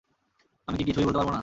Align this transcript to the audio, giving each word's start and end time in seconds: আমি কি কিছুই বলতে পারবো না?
আমি 0.67 0.77
কি 0.77 0.83
কিছুই 0.87 1.05
বলতে 1.05 1.17
পারবো 1.19 1.31
না? 1.31 1.39